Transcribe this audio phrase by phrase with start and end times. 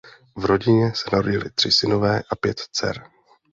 [0.35, 3.03] V rodině se narodili tři synové a pět dcer.